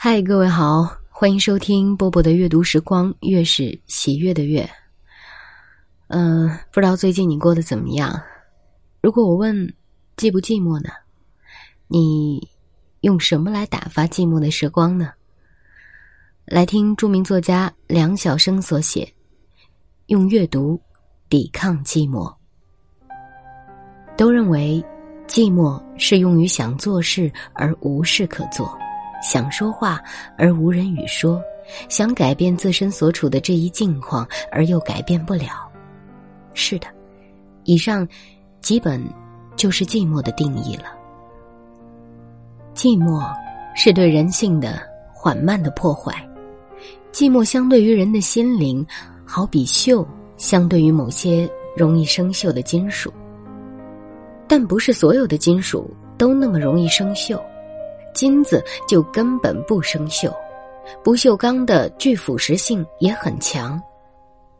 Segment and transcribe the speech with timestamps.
[0.00, 4.70] 嗨，各位好，欢迎收听波波的阅读时光，月是喜悦的月。
[6.06, 8.22] 嗯，不知道最近你过得怎么样？
[9.02, 9.56] 如果我问
[10.16, 10.90] 寂不寂寞呢？
[11.88, 12.48] 你
[13.00, 15.10] 用什么来打发寂寞的时光呢？
[16.44, 19.02] 来听著名作家梁晓声所写
[20.06, 20.80] 《用阅读
[21.28, 22.32] 抵抗寂寞》。
[24.16, 24.80] 都认为
[25.26, 28.78] 寂寞是用于想做事而无事可做，
[29.22, 30.00] 想说话
[30.36, 31.42] 而无人语说，
[31.88, 35.68] 想改变自身所处的这一境况而又改变不了。
[36.54, 36.86] 是的，
[37.64, 38.06] 以上
[38.60, 39.02] 基本
[39.56, 40.84] 就是寂寞的定义了。
[42.74, 43.28] 寂寞
[43.74, 44.80] 是对人性的
[45.12, 46.14] 缓慢的破坏。
[47.12, 48.86] 寂寞相对于人的心灵，
[49.24, 53.12] 好比锈相对于某些容易生锈的金属。
[54.46, 57.40] 但不是所有的金属都那么容易生锈，
[58.18, 60.28] 金子就根本不生锈，
[61.04, 63.80] 不锈钢的具腐蚀性也很强，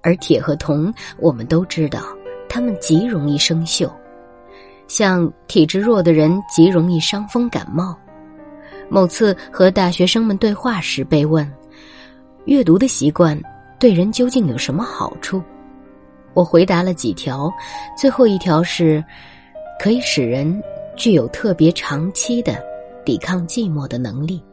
[0.00, 2.00] 而铁和铜我们都知道，
[2.48, 3.90] 它们极容易生锈，
[4.86, 7.98] 像体质弱的人极容易伤风感冒。
[8.88, 11.52] 某次和大学生们对话时被问，
[12.44, 13.36] 阅读的习惯
[13.76, 15.42] 对人究竟有什么好处？
[16.32, 17.52] 我回答了几条，
[17.96, 19.04] 最后一条是。
[19.80, 20.60] 可以使人
[20.96, 22.60] 具有特别长期的
[23.08, 24.44] 抵抗寂寞的能力。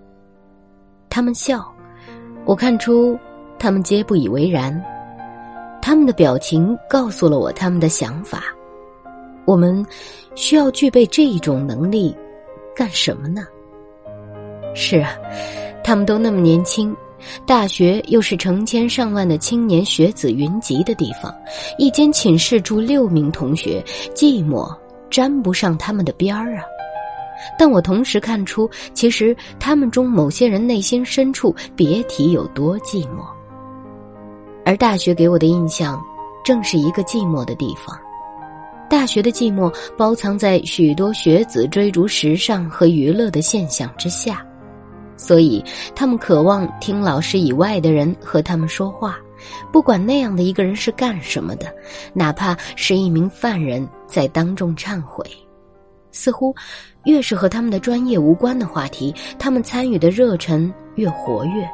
[1.10, 1.70] 他们笑，
[2.46, 3.20] 我看出
[3.60, 4.82] 他们皆不以为然。
[5.82, 8.46] 他们的表情告诉了我他们的想法。
[9.44, 9.86] 我们
[10.36, 12.16] 需要具备这一种能力
[12.74, 13.46] 干什么呢？
[14.74, 15.12] 是啊，
[15.84, 16.96] 他们都那么年轻，
[17.46, 21.36] 大学又是成千上万的青年学子云集的地方，
[21.78, 23.84] 一间寝室住六名同学，
[24.14, 24.74] 寂寞。
[25.12, 26.64] 沾不上他们的边儿啊！
[27.58, 33.26] 但我同时看出，其实他们中某些人内心深处别提有多寂寞。
[34.66, 36.02] 而大学给我的印象，
[36.44, 37.98] 正是一个寂寞的地方。
[38.90, 44.46] 大学的寂寞包藏在许多学子追逐时尚和娱乐的现象之下，
[45.18, 45.64] 所以
[45.96, 49.18] 他们渴望听老师以外的人和他们说话。
[49.72, 51.72] 不管那样的一个人是干什么的，
[52.14, 55.24] 哪怕是一名犯人在当众忏悔，
[56.12, 56.56] 似乎
[57.06, 61.70] 越是和他们的专业无关的话题，他们参与的热忱越活跃，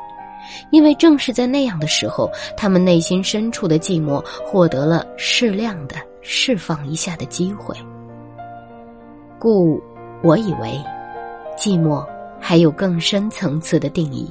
[0.71, 7.75] 因为正是在那样的时候，他们内心深处的寂寞获得了适量的释放一下的机会。
[9.39, 9.81] 故
[10.21, 10.79] 我以为，
[11.57, 12.05] 寂寞
[12.39, 14.29] 还有更深层次的定义。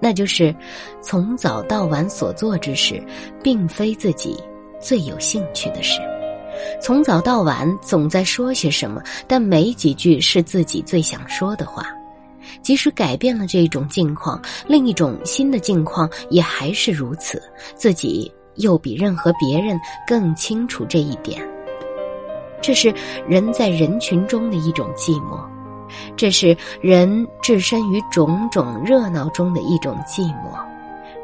[0.00, 0.52] 那就是
[1.00, 3.00] 从早到晚所做之事，
[3.40, 4.36] 并非自己
[4.80, 6.00] 最有兴趣的事。
[6.80, 11.86] 从早到晚总在说些什么，但没几句是自己最想说的话。
[12.60, 17.40] 即使改变了这种境况，另一种新的境况也还是如此。
[17.76, 21.40] 自己又比任何别人更清楚这一点。
[22.60, 22.92] 这是
[23.26, 25.40] 人在人群中的一种寂寞。
[26.16, 30.58] 这是人置身于种种热闹中的一种寂寞，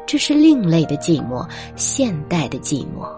[0.05, 3.09] 这是另类的寂寞，现代的寂寞。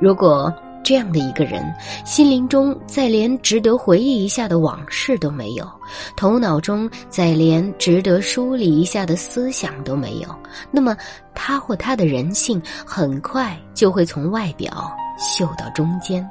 [0.00, 1.64] 如果这样的一个人，
[2.04, 5.66] 心灵中再连值得回忆一下的往事都没有，
[6.14, 10.28] 头脑中再连值得梳理一下的思想都没有，
[10.70, 10.94] 那么
[11.34, 16.28] 他或他的人性很快就会从外表锈到中间。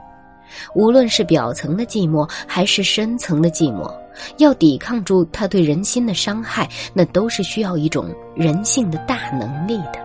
[0.75, 3.91] 无论是表层的寂寞，还是深层的寂寞，
[4.37, 9.99] 要抵抗住他对人心的伤害，那都是需要一种人性的大能力的。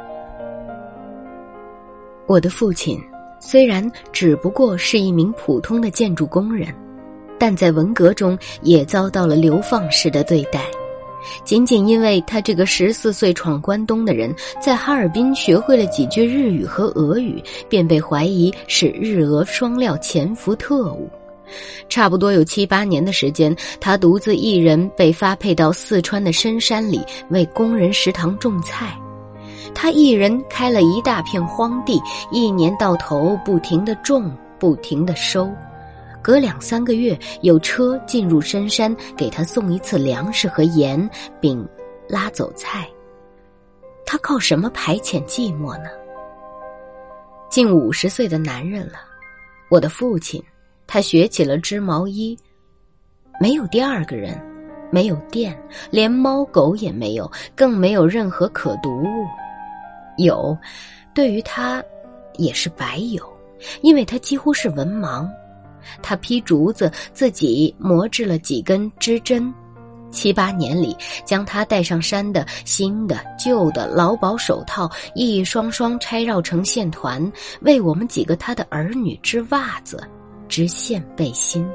[2.26, 2.98] 我的父亲
[3.40, 6.74] 虽然只不过是一名普通的建筑工人，
[7.38, 10.62] 但在文革中也遭到了流放式的对待。
[11.44, 21.10] 仅仅因为他这个十四岁闯关东的人，在哈尔滨学会了几句日语和俄语，便被怀疑是日俄双料潜伏特务。
[21.88, 27.00] 差不多有七八年的时间，他独自一人被发配到四川的深山里
[27.30, 28.96] 为工人食堂种菜。
[29.74, 32.00] 他一人开了一大片荒地，
[32.30, 35.50] 一年到头不停的种，不停的收。
[36.20, 41.08] 隔两三个月，有车进入深山，给他送一次粮食和盐，
[41.40, 41.66] 并
[42.08, 42.88] 拉走菜。
[44.04, 45.90] 他靠什么排遣寂寞呢？
[47.48, 48.98] 近五十岁的男人了，
[49.70, 50.42] 我的父亲，
[50.86, 52.36] 他学起了织毛衣。
[53.40, 54.38] 没有第二个人，
[54.90, 55.56] 没有电，
[55.90, 59.24] 连猫狗也没有，更没有任何可读物。
[60.18, 60.56] 有，
[61.14, 61.82] 对于他，
[62.36, 63.22] 也是白有，
[63.80, 65.28] 因为他几乎是文盲。
[66.02, 69.52] 他劈竹子，自己磨制了几根织针，
[70.10, 70.94] 七八年里，
[71.24, 77.32] 将他带上山的新的、旧的劳保手套一双双拆绕成线团，
[77.62, 80.02] 为我们几个他的儿女织袜子、
[80.48, 81.66] 织线背心。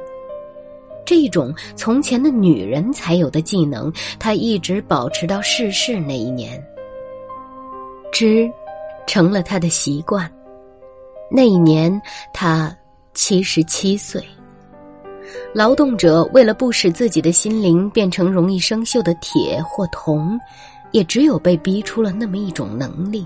[1.06, 6.63] 这种从前的女人才有的技能，他一直保持到逝世那一年。
[8.13, 8.50] 知，
[9.07, 10.31] 成了他的习惯。
[11.31, 12.00] 那一年，
[12.31, 12.74] 他
[13.15, 14.24] 七十七岁。
[15.51, 20.39] 劳动者为了不使自己的心灵变成容易生锈的铁或铜，
[20.92, 23.25] 也只有被逼出了那么一种能力。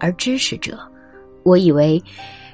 [0.00, 0.76] 而知识者，
[1.44, 2.02] 我以为，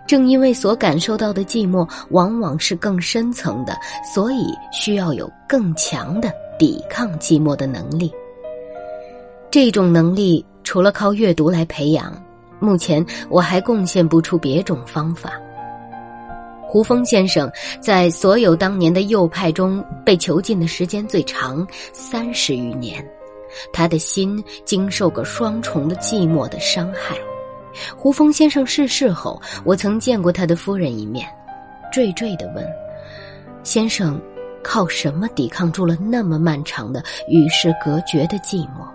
[0.06, 3.78] 正因为所感受到的寂寞往往是更深层的，
[4.14, 8.12] 所以需要有更强的抵抗寂寞的能力。
[9.50, 12.12] 这种能力除了靠阅读来培养，
[12.58, 15.32] 目前我还贡献不出别种方法。
[16.66, 17.48] 胡风先生
[17.80, 23.06] 在所有当年的右派中被囚禁的时间最长，三十余年。
[23.72, 27.16] 他的心经受过双重的寂寞的伤害。
[27.96, 31.28] 胡风先生逝世后，我曾见过他的夫人一面，
[31.92, 32.66] 惴惴地问
[33.62, 34.20] ：“先生，
[34.64, 38.88] 靠什么抵抗住了那么漫长的与世隔绝的寂寞？”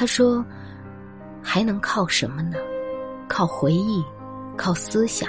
[0.00, 0.42] 他说
[1.44, 2.56] ：“还能靠什么呢？
[3.28, 4.02] 靠回忆，
[4.56, 5.28] 靠思想。”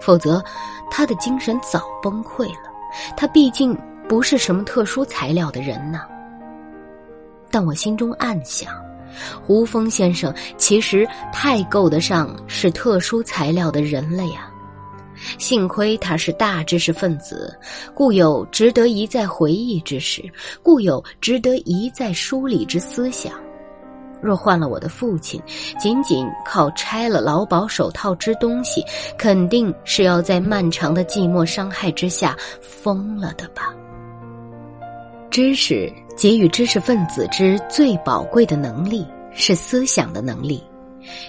[0.00, 0.42] 否则，
[0.90, 2.70] 他的精神早崩溃了。
[3.14, 6.00] 他毕竟不是什么特殊材料的人呢。
[7.50, 8.72] 但我心中暗想，
[9.46, 14.50] 胡风先生其实太够得上是特殊材料的人了呀。
[15.36, 17.54] 幸亏他是大知识分子，
[17.92, 20.22] 故有值得一再回忆之事，
[20.62, 23.34] 故有值得一再梳理之思想。
[24.22, 25.40] 若换了我的父亲，
[25.78, 28.84] 仅仅靠拆了劳保手套织东西，
[29.16, 33.74] 肯定是要在漫长的寂寞伤害之下疯了的吧。
[35.30, 40.60] 知识给予知识分子之最宝贵的能力是思想的能力，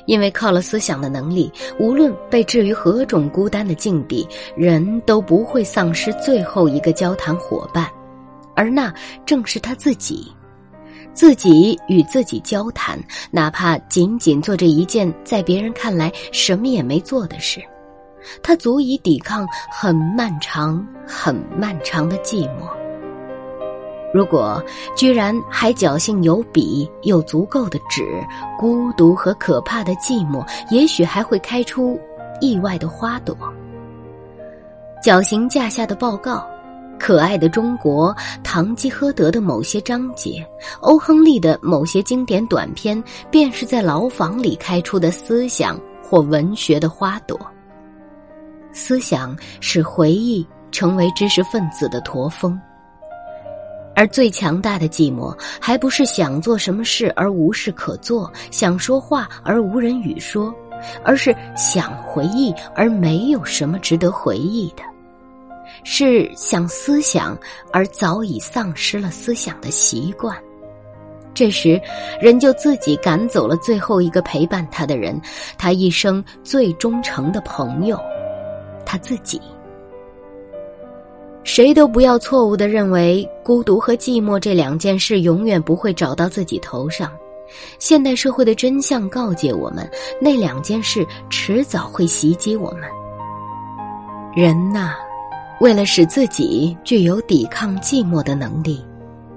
[0.06, 7.88] 因为靠了思想的能力，无论被置于何种孤单的境地，人都不会丧失最后一个交谈伙伴，
[8.56, 10.34] 而那正是他自己。
[11.13, 13.00] 自己与自己交谈，
[13.30, 17.62] 哪怕仅仅做这一件在别人看来什么也没做的事，
[18.42, 22.69] 他足以抵抗很漫长、很漫长的寂寞。
[24.13, 24.62] 如果
[24.96, 28.04] 居然还侥幸有笔，有足够的纸，
[28.58, 31.98] 孤独和可怕的寂寞，也许还会开出
[32.42, 33.38] 意外的花朵。
[35.02, 36.46] 绞刑架下的报告。
[37.01, 40.48] 可爱的中国，堂吉诃德的某些章节，
[40.81, 47.39] 欧亨利的某些经典短篇，便是在牢房里开出的思想或文学的花朵。
[48.71, 52.57] 思想使回忆成为知识分子的驼峰，
[53.95, 60.53] 而最强大的寂寞，还不是想做什么事而无事可做，想说话而无人语说，
[61.03, 64.83] 而是想回忆而没有什么值得回忆的。
[65.83, 67.38] 是想思想
[67.72, 70.38] 而早已丧失了思想的习惯，
[71.33, 71.81] 这时
[72.22, 75.19] 人就自己赶走了最后一个陪伴他的人，
[75.57, 78.00] 他一生最忠诚的朋友，
[78.86, 79.42] 他自己。
[81.44, 87.12] 谁都不要错误的认为孤独和寂寞这两件事永远不会找到自己头上，
[87.79, 89.89] 现代社会的真相告诫我们，
[90.22, 92.84] 那两件事迟早会袭击我们。
[94.36, 94.94] 人呐。
[95.62, 98.84] 为了使自己具有抵抗寂寞的能力，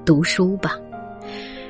[0.07, 0.75] 读书吧。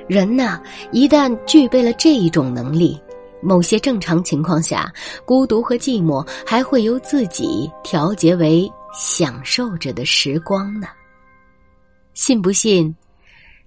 [0.06, 2.96] 人呐，一旦具备了这一种能力，
[3.42, 4.92] 某些正常情况下，
[5.25, 10.87] 孤独和寂寞还会由自己调节为享受着的时光呢。
[12.12, 12.94] 信不信？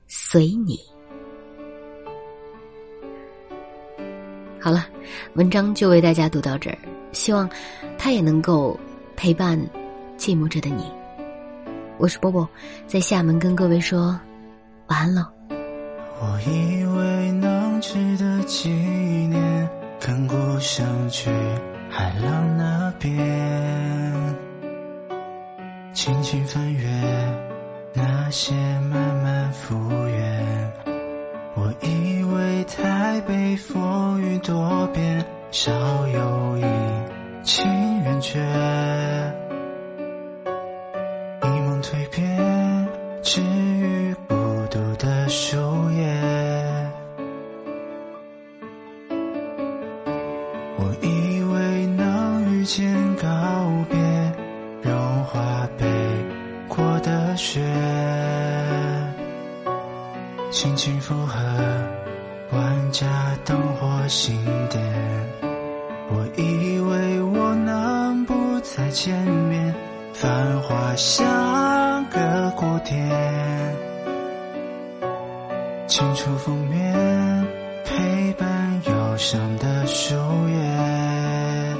[0.08, 0.79] 随你。
[4.58, 4.88] 好了，
[5.34, 6.77] 文章就为大家读到这儿，
[7.12, 7.50] 希望
[7.98, 8.79] 他也能够
[9.17, 9.60] 陪伴。
[10.17, 10.83] 寂寞着的你，
[12.00, 12.50] 我是波波，
[12.88, 14.19] 在厦门跟各位说
[14.88, 15.24] 晚安喽。
[16.19, 19.69] 我以为能值得纪念，
[20.00, 21.29] 跟故乡去
[21.89, 23.15] 海浪那边，
[25.93, 26.89] 轻轻翻阅
[27.93, 28.55] 那些
[28.91, 29.75] 慢慢复
[30.07, 30.74] 原。
[31.55, 35.71] 我以为台北风雨多变，少
[36.07, 36.63] 有一
[37.43, 37.65] 情
[38.03, 38.97] 圆缺。
[50.79, 53.27] 我以为能遇见告
[53.89, 53.98] 别，
[54.84, 55.86] 融化北
[56.67, 57.60] 过的雪。
[60.51, 61.36] 轻轻附和，
[62.51, 63.07] 万家
[63.43, 64.36] 灯火星
[64.69, 64.81] 点。
[66.10, 69.75] 我以为我能不再见面，
[70.13, 73.75] 繁华像个古典。
[75.88, 77.46] 清楚封面，
[77.84, 78.48] 陪伴
[79.17, 81.75] 忧伤的树叶。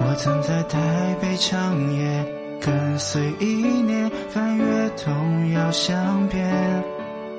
[0.00, 2.26] 我曾在台北长夜。
[2.60, 6.84] 跟随一年，翻阅童谣相片，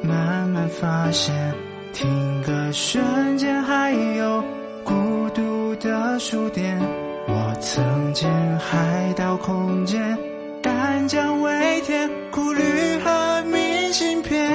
[0.01, 1.53] 慢慢发现，
[1.93, 4.43] 听歌瞬间还有
[4.83, 6.79] 孤独的书店。
[7.27, 10.17] 我曾见海岛空间，
[10.63, 12.63] 干将微甜，苦旅
[13.03, 14.51] 和明信片，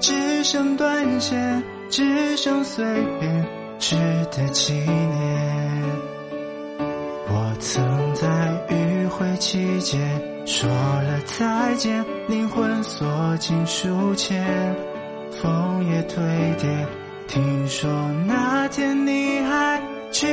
[0.00, 1.62] 只剩断线，
[1.96, 2.84] 只剩碎
[3.20, 3.46] 片，
[3.78, 3.94] 值
[4.32, 5.82] 得纪念。
[7.28, 8.64] 我曾在。
[9.16, 10.00] 会期间
[10.44, 14.74] 说了再见，灵魂锁进书签，
[15.30, 16.16] 枫叶堆
[16.58, 16.86] 叠。
[17.28, 17.88] 听说
[18.26, 20.26] 那天你还拒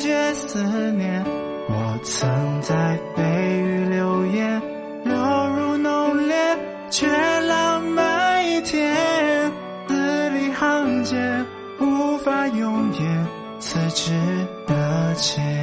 [0.00, 0.58] 绝思
[0.92, 1.22] 念，
[1.68, 3.22] 我曾在蜚
[3.60, 4.62] 语流言，
[14.06, 14.12] 值
[14.66, 15.53] 得钱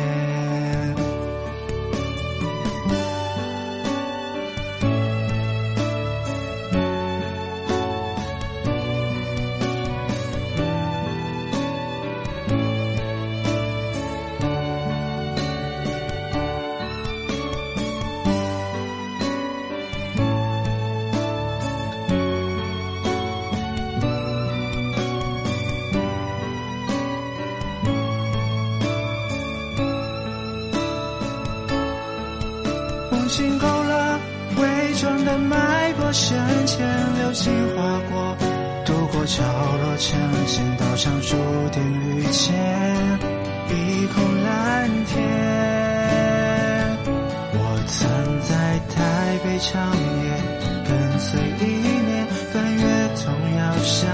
[35.32, 36.86] 的脉搏深浅，
[37.20, 38.36] 流星划过，
[38.86, 39.42] 渡过潮
[39.82, 41.38] 落，呈现岛上注
[41.72, 41.82] 定
[42.18, 42.54] 遇见
[43.70, 45.16] 碧空蓝天。
[47.54, 48.02] 我曾
[48.42, 50.36] 在台北长夜，
[50.90, 51.64] 跟随一
[52.06, 52.84] 年，翻阅
[53.16, 54.12] 童谣相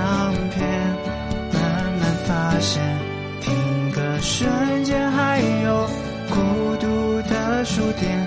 [0.51, 0.61] 片，
[1.51, 1.57] 慢
[1.99, 2.79] 慢发现，
[3.41, 5.89] 听歌瞬间还有
[6.29, 6.35] 孤
[6.79, 8.23] 独的书店。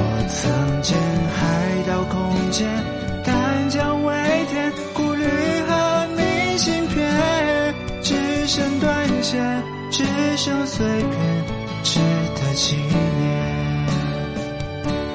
[0.28, 0.96] 曾见
[2.04, 2.68] 空间，
[3.24, 4.14] 干将微
[4.50, 5.24] 甜，顾虑
[5.66, 10.04] 和明信片，只剩断线，只
[10.36, 11.44] 剩碎片，
[11.82, 12.00] 值
[12.36, 13.86] 得纪念。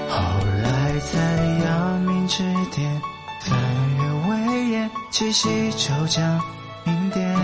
[0.09, 0.17] 后
[0.63, 1.19] 来在
[1.65, 3.01] 阳明之巅，
[3.41, 3.57] 翻
[3.97, 6.41] 阅威严，七夕抽奖
[6.83, 7.35] 名店，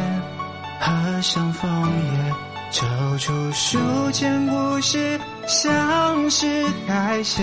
[0.79, 2.34] 合上枫叶，
[2.72, 2.86] 抽
[3.17, 3.79] 出书
[4.12, 5.19] 签故事。
[5.48, 6.46] 像是
[6.88, 7.41] 改写，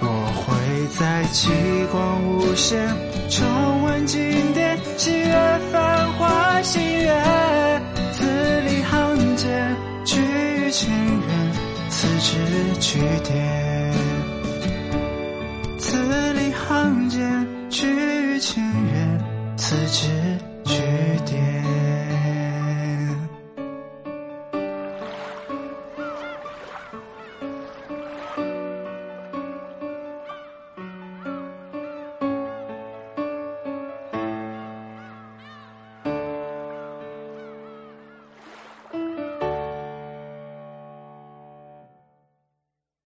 [0.00, 1.48] 我会在极
[1.90, 2.86] 光无限
[3.28, 4.20] 重温经
[4.52, 7.82] 典，七月繁花心愿，
[8.12, 11.52] 字里行间句语情缘，
[11.88, 13.73] 此致句点。